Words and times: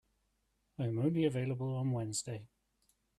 I 0.79 0.85
am 0.87 0.97
only 0.97 1.25
available 1.25 1.75
on 1.75 1.91
Wednesday. 1.91 2.47